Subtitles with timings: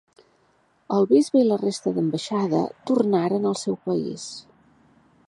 [0.95, 4.29] El bisbe i la resta d'ambaixada tornaren al seu país.